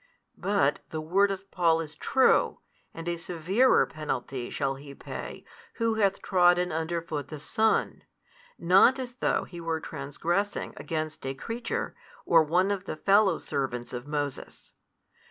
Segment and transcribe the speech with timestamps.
[0.39, 2.59] But the word of Paul is true;
[2.91, 8.01] and a severer penalty shall he pay who hath trodden under foot the Son,
[8.57, 11.95] not as though he were transgressing against a creature,
[12.25, 14.73] or one of the fellow servants of Moses.